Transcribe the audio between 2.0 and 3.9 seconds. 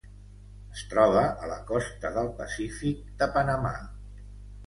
del Pacífic de Panamà.